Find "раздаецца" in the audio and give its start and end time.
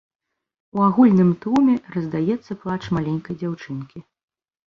1.95-2.51